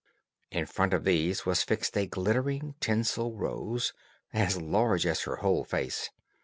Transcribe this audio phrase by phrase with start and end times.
[0.49, 3.93] In front of these was fixed a glittering tinsel rose,
[4.33, 6.09] as large as her whole face.